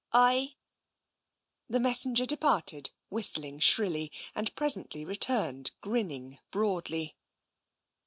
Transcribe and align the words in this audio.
"Ay." 0.29 0.55
The 1.69 1.79
messenger 1.79 2.25
departed, 2.25 2.89
whistling 3.09 3.59
shrilly, 3.59 4.11
and 4.33 4.51
pres 4.55 4.75
ently 4.75 5.05
returned 5.05 5.69
grinning 5.79 6.39
broadly. 6.49 7.15